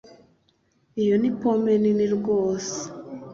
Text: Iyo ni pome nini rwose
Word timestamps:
Iyo 1.01 1.15
ni 1.21 1.31
pome 1.39 1.73
nini 1.81 2.05
rwose 2.15 2.75